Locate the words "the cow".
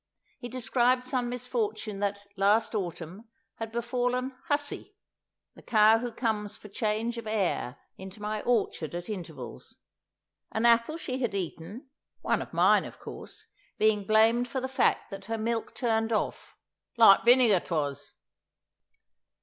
5.53-5.99